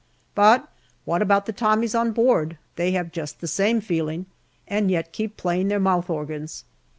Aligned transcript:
But 0.33 0.67
what 1.05 1.21
about 1.21 1.45
the 1.45 1.53
Tommies 1.53 1.93
on 1.93 2.11
board? 2.11 2.57
they 2.75 2.89
have 2.93 3.11
just 3.11 3.39
the 3.39 3.47
same 3.47 3.81
feeling, 3.81 4.25
and 4.67 4.89
yet 4.89 5.11
keep 5.11 5.33
30 5.33 5.35
GALLIPOLI 5.35 5.35
DIARY 5.35 5.41
playing 5.59 5.67
their 5.67 5.79
mouth 5.79 6.09
organs. 6.09 6.63